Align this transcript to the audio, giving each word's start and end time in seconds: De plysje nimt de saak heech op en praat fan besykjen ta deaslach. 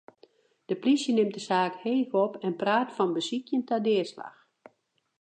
De 0.65 0.75
plysje 0.81 1.11
nimt 1.13 1.33
de 1.33 1.39
saak 1.49 1.75
heech 1.83 2.13
op 2.25 2.33
en 2.45 2.57
praat 2.61 2.89
fan 2.95 3.11
besykjen 3.17 3.63
ta 3.67 3.77
deaslach. 3.85 4.39